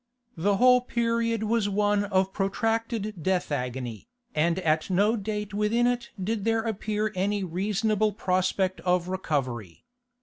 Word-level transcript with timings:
The 0.35 0.57
whole 0.57 0.81
period 0.81 1.43
was 1.43 1.69
one 1.69 2.09
protracted 2.33 3.21
death 3.21 3.51
agony, 3.51 4.07
and 4.33 4.57
at 4.61 4.89
no 4.89 5.15
date 5.15 5.53
within 5.53 5.85
it 5.85 6.09
did 6.19 6.43
there 6.43 6.63
appear 6.63 7.11
any 7.13 7.43
reasonable 7.43 8.11
prospect 8.11 8.79
of 8.81 9.09
recovery. 9.09 9.85